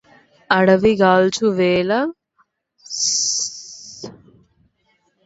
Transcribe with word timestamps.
అడవి 0.49 0.93
గాల్చు 0.95 1.45
వేళ 1.57 1.91
నగ్నికి 1.95 3.57
సాయమై 3.99 5.11